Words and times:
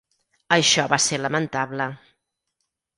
Això 0.57 0.87
va 0.95 0.99
ser 1.05 1.21
lamentable! 1.23 1.91